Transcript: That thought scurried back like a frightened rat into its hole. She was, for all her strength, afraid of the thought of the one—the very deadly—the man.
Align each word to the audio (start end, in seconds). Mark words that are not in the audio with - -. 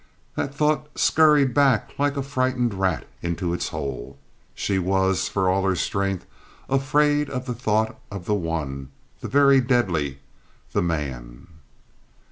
That 0.33 0.55
thought 0.55 0.87
scurried 0.97 1.53
back 1.53 1.93
like 1.99 2.17
a 2.17 2.23
frightened 2.23 2.73
rat 2.73 3.07
into 3.21 3.53
its 3.53 3.67
hole. 3.67 4.17
She 4.55 4.79
was, 4.79 5.29
for 5.29 5.47
all 5.47 5.63
her 5.63 5.75
strength, 5.75 6.25
afraid 6.67 7.29
of 7.29 7.45
the 7.45 7.53
thought 7.53 7.99
of 8.09 8.25
the 8.25 8.33
one—the 8.33 9.27
very 9.27 9.61
deadly—the 9.61 10.81
man. 10.81 11.45